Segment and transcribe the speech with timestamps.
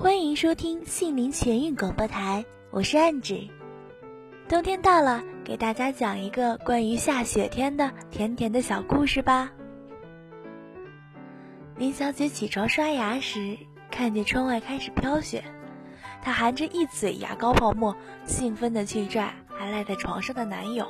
[0.00, 3.48] 欢迎收听杏林全运广播台，我是暗指。
[4.48, 9.50] 冬天到了，给大家讲一个关于下雪天的甜甜的小故事吧。
[11.74, 13.58] 林小姐起床刷牙时，
[13.90, 15.42] 看见窗外开始飘雪，
[16.22, 20.86] 她含着一嘴牙膏泡沫，兴奋地去拽还赖在床上的男友：“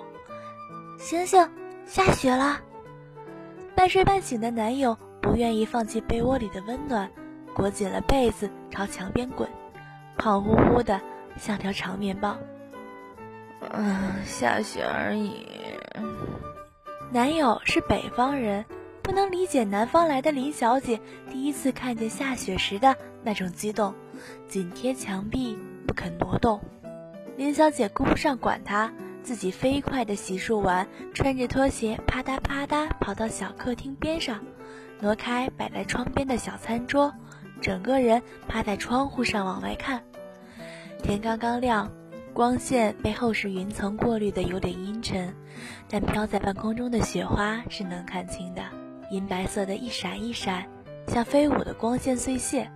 [1.00, 1.48] 醒醒，
[1.86, 2.60] 下雪了！”
[3.74, 7.10] 半睡半醒的男友不愿意放弃被窝里的温暖。
[7.58, 9.48] 裹紧了被子，朝墙边滚，
[10.16, 11.00] 胖乎乎的
[11.36, 12.38] 像条长面包。
[13.72, 15.44] 嗯，下雪而已。
[17.10, 18.64] 男友是北方人，
[19.02, 21.00] 不能理解南方来的林小姐
[21.32, 22.94] 第一次看见下雪时的
[23.24, 23.92] 那种激动，
[24.46, 26.60] 紧贴墙壁不肯挪动。
[27.36, 28.92] 林小姐顾不上管他，
[29.24, 34.44] 自己飞快地洗漱完，穿着拖鞋啪嗒啪嗒跑到小客厅边上，
[35.00, 37.12] 挪开摆在窗边的小餐桌。
[37.60, 40.02] 整个人趴在窗户上往外看，
[41.02, 41.90] 天刚刚亮，
[42.32, 45.34] 光线被厚实云层过滤的有点阴沉，
[45.88, 48.62] 但飘在半空中的雪花是能看清的，
[49.10, 50.66] 银白色的一闪一闪，
[51.06, 52.70] 像飞舞的光线碎屑。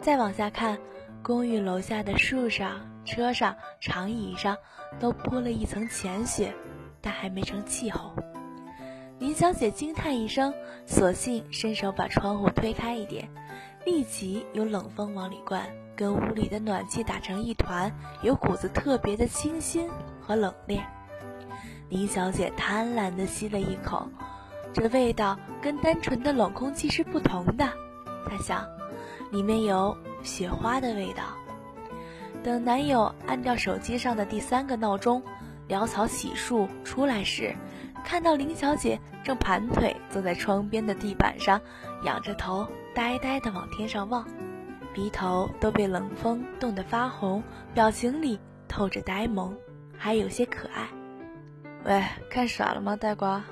[0.00, 0.78] 再往下看，
[1.22, 4.56] 公寓楼下的树上、车上、长椅上
[5.00, 6.52] 都铺了一层浅雪，
[7.00, 8.12] 但还没成气候。
[9.18, 10.52] 林小姐惊叹一声，
[10.84, 13.30] 索性伸手把窗户推开一点。
[13.86, 19.88] 立即有冷风往里灌，跟屋里的暖气打成一团，有股子特别的清新
[20.20, 20.80] 和冷冽。
[21.88, 24.08] 林小姐贪婪地吸了一口，
[24.72, 27.64] 这味道跟单纯的冷空气是不同的。
[28.28, 28.66] 她想，
[29.30, 31.22] 里面有雪花的味道。
[32.42, 35.22] 等男友按掉手机上的第三个闹钟，
[35.68, 37.54] 潦草洗漱出来时，
[38.06, 41.60] 看到林小姐正盘腿坐在窗边的地板上，
[42.04, 42.66] 仰着头。
[42.94, 44.26] 呆呆地往天上望，
[44.94, 47.42] 鼻头都被冷风冻得发红，
[47.74, 49.54] 表情里透着呆萌，
[49.98, 50.88] 还有些可爱。
[51.84, 53.44] 喂，看傻了吗，呆瓜？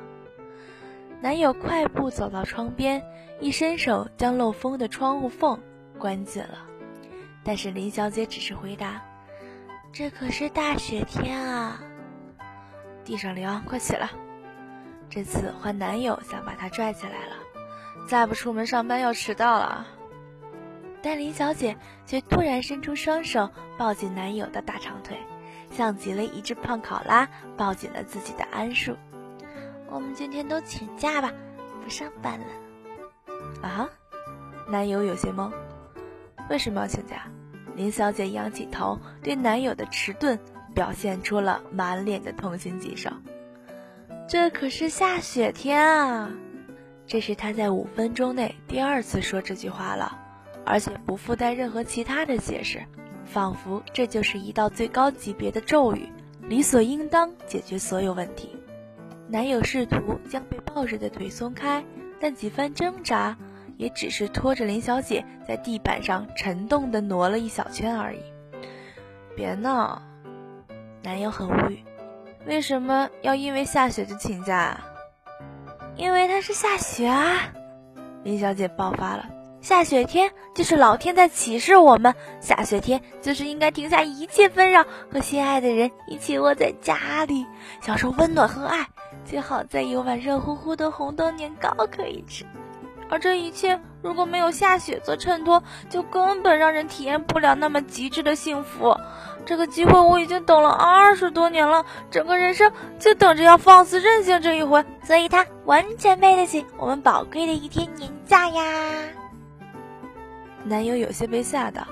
[1.21, 3.05] 男友快步走到窗边，
[3.39, 5.61] 一伸手将漏风的窗户缝
[5.99, 6.65] 关紧了。
[7.43, 9.03] 但是林小姐只是回答
[9.93, 11.83] ：“这可是大雪天啊，
[13.05, 14.09] 地上凉，快起来。”
[15.15, 17.37] 这次换男友想把她拽起来了。
[18.09, 19.87] 再不出门上班要迟到了，
[21.03, 23.49] 但林小姐却突然伸出双手
[23.79, 25.17] 抱紧男友的大长腿，
[25.71, 28.97] 像极了一只胖考拉抱紧了自己的桉树。
[29.89, 31.33] 我们今天都请假吧，
[31.85, 32.47] 不上班了。
[33.63, 33.89] 啊？
[34.69, 35.53] 男友有些懵，
[36.51, 37.29] 为什么要请假？
[37.77, 40.41] 林小姐仰起头，对男友的迟钝
[40.75, 43.11] 表现出了满脸的痛心疾首。
[44.27, 46.31] 这可是下雪天啊！
[47.07, 50.19] 这是他在五分钟内第二次说这句话了，
[50.65, 52.83] 而且不附带任何其他的解释，
[53.27, 56.09] 仿佛这就是一道最高级别的咒语，
[56.49, 58.57] 理所应当解决所有问题。
[59.29, 61.85] 男友试图将被抱着的腿松开，
[62.19, 63.37] 但几番挣扎，
[63.77, 68.21] 也只是拖着林小姐在地板上沉重地挪了一小圈而已。
[69.37, 70.01] 别闹！
[71.03, 71.85] 男友很无语，
[72.47, 74.85] 为什么要因为下雪就请假啊？
[75.97, 77.53] 因为它是下雪啊！
[78.23, 79.27] 林小姐爆发了。
[79.61, 87.47] 下雪天就是老天在启示我们，下雪天就是应该停下一切纷扰，和心爱的人一起窝在家里，
[87.81, 88.87] 享受温暖和爱。
[89.25, 92.45] 最好再有碗热乎乎的红豆年糕可以吃。
[93.09, 98.97] 而这一切如果没有下雪做衬托，就根本让人体验不了那么极致的幸福。
[99.47, 108.63] 这个机会我已经等了二十多年了，整个人生就等着要放肆任性这一回，所以他完全配得起我们宝贵的一天年假呀。
[110.65, 111.85] 男友有些被吓到，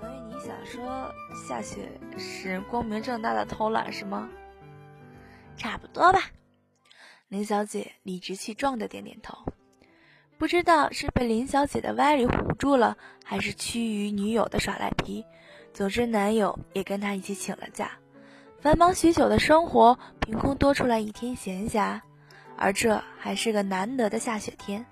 [0.00, 1.12] 所以你想说
[1.46, 4.30] 下雪是光明正大的偷懒是吗？
[5.58, 6.20] 差不多吧。
[7.28, 9.36] 林小姐理直气壮的点点头，
[10.42, 15.24] 不知道是被林小姐的歪理唬住了，还是趋于女友的耍赖皮。
[15.72, 17.92] 总之，男友也跟她一起请了假。
[18.60, 22.00] 繁忙许久的生活，凭空多出来一天闲暇，
[22.56, 24.84] 而这还是个难得的下雪天。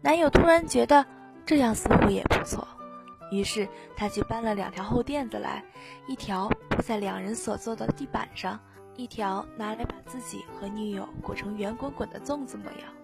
[0.00, 1.04] 男友突然觉得
[1.44, 2.66] 这样似乎也不错，
[3.30, 5.62] 于是他去搬了两条厚垫子来，
[6.08, 8.58] 一条铺在两人所坐的地板上，
[8.96, 13.01] 一条拿来把自己和女友裹成圆滚滚的粽子模样。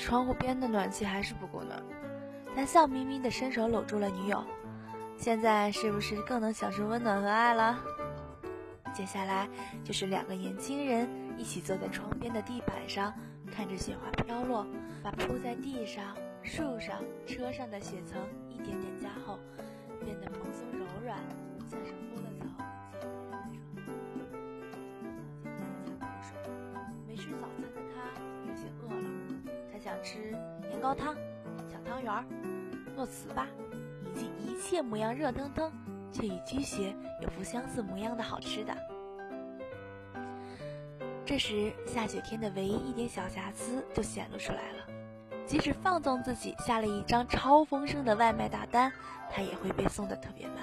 [0.00, 1.78] 窗户边的暖气还是不够暖，
[2.56, 4.42] 他笑眯眯地伸手搂住了女友。
[5.18, 7.78] 现在是不是更能享受温暖和爱了？
[8.94, 9.46] 接下来
[9.84, 11.06] 就是两个年轻人
[11.36, 13.12] 一起坐在窗边的地板上，
[13.54, 14.66] 看着雪花飘落，
[15.02, 18.18] 把铺在地上、树上、车上的雪层
[18.48, 19.38] 一点点加厚，
[20.02, 21.18] 变得蓬松柔软，
[30.02, 30.18] 吃
[30.68, 31.14] 年糕汤、
[31.68, 32.24] 小汤圆儿、
[32.96, 33.46] 糯糍粑，
[34.04, 35.72] 以及一切模样热腾腾
[36.12, 38.76] 却与鸡血有副相似模样的好吃的。
[41.24, 44.86] 这时，下雪天的唯一一点小瑕疵就显露出来了。
[45.46, 48.92] 即使放纵自己下了一张超丰盛的外卖大单，
[49.30, 50.56] 他也会被送的特别慢。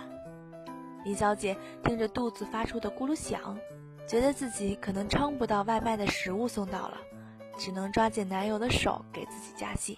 [1.04, 3.58] 林小姐听着肚子发出的咕噜响，
[4.08, 6.98] 觉得自己可能撑不到外卖的食物送到了，
[7.58, 9.98] 只能抓紧男友的手给自己加戏。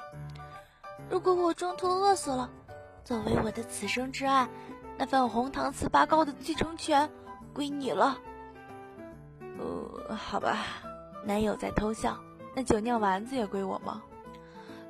[1.09, 2.49] 如果我中途饿死了，
[3.03, 4.47] 作为我的此生之爱，
[4.97, 7.09] 那份红糖糍粑糕的继承权
[7.53, 8.17] 归你了。
[9.57, 10.57] 呃，好吧，
[11.25, 12.17] 男友在偷笑。
[12.55, 14.01] 那酒酿丸子也归我吗？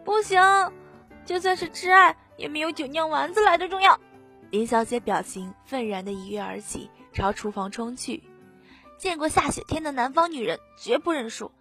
[0.06, 0.42] 不行，
[1.26, 4.00] 就算是挚爱，也没有酒酿丸子来的重要。
[4.50, 8.24] 林小姐表情愤然的一跃而起，朝厨房冲去。
[8.98, 11.52] 见过下雪天的南方女人，绝不认输。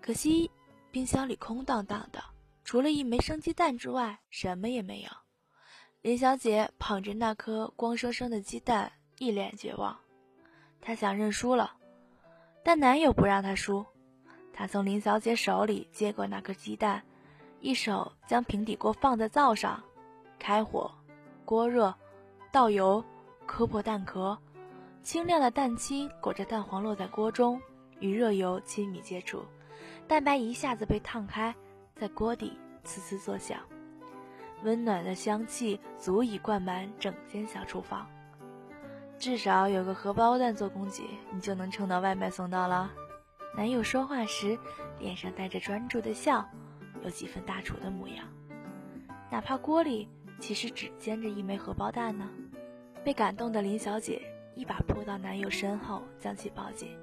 [0.00, 0.50] 可惜
[0.98, 2.24] 冰箱里空荡荡的，
[2.64, 5.08] 除了一枚生鸡蛋之外，什么也没有。
[6.02, 9.96] 林小姐捧着那颗光生生的鸡蛋，一脸绝望。
[10.80, 11.76] 她想认输了。
[12.64, 13.86] 但男友不让她输，
[14.52, 17.04] 他从林小姐手里接过那颗鸡蛋，
[17.60, 19.80] 一手将平底锅放在灶上，
[20.36, 20.92] 开火，
[21.44, 21.94] 锅热，
[22.50, 23.04] 倒油，
[23.46, 24.36] 磕破蛋壳，
[25.04, 27.62] 清亮的蛋清裹着蛋黄落在锅中，
[28.00, 29.44] 与热油亲密接触，
[30.06, 31.54] 蛋白一下子被烫开，
[31.94, 33.58] 在锅底呲呲作响，
[34.62, 38.06] 温暖的香气足以灌满整间小厨房。
[39.18, 41.02] 至少有个荷包蛋做供给，
[41.32, 42.90] 你就能撑到外卖送到了。
[43.56, 44.56] 男友说话时，
[44.98, 46.48] 脸上带着专注的笑，
[47.02, 48.24] 有几分大厨的模样。
[49.30, 50.08] 哪怕锅里
[50.38, 52.28] 其实只煎着一枚荷包蛋呢。
[53.04, 54.22] 被感动的林小姐
[54.54, 56.96] 一把扑到男友身后，将其抱紧。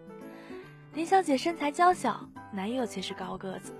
[0.94, 3.74] 林小姐身材娇小，男友却是高个子，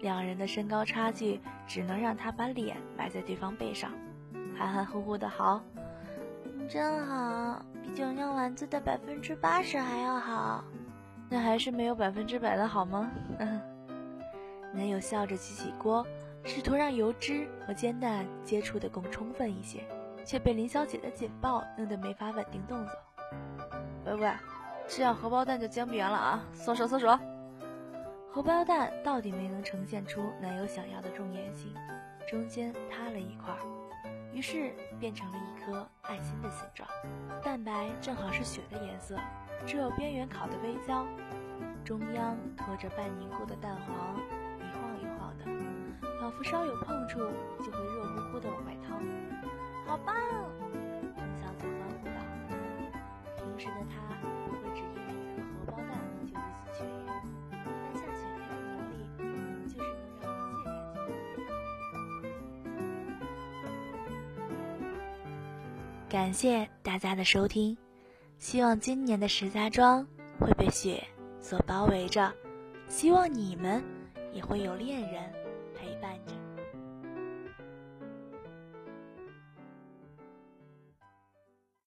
[0.00, 3.90] 两人的身高差距只能让她把脸埋在对方背上，
[4.56, 5.60] 含含糊糊的好。
[6.68, 10.62] 真好，比酒酿丸子的百分之八十还要好。
[11.28, 13.10] 那还是没有百分之百的好吗？
[14.72, 16.06] 男友笑着举起锅，
[16.44, 19.84] 试图让油脂和煎蛋接触的更充分一些，
[20.24, 22.94] 却被林小姐的紧抱弄得没法稳定动作。
[24.06, 24.32] 喂喂，
[24.86, 26.44] 这样荷包蛋就煎不圆了啊！
[26.52, 27.18] 松手松手。
[28.34, 31.74] 荷包蛋到底没能呈现出男友想要的重圆形，
[32.26, 33.54] 中间塌了一块。
[34.32, 36.88] 于是变成了一颗爱心的形状，
[37.42, 39.18] 蛋白正好是雪的颜色，
[39.66, 41.06] 只有边缘烤的微焦，
[41.84, 44.16] 中央托着半凝固的蛋黄，
[44.58, 45.44] 一晃一晃的，
[46.18, 47.18] 仿佛稍有碰触
[47.62, 48.98] 就会热乎乎的往外淌。
[49.86, 50.16] 好棒！
[66.12, 67.78] 感谢大家的收听，
[68.38, 70.06] 希望今年的石家庄
[70.38, 71.02] 会被雪
[71.40, 72.34] 所包围着，
[72.86, 73.82] 希望你们
[74.34, 75.32] 也会有恋人。